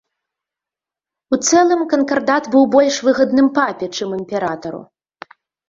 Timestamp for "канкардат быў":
1.93-2.63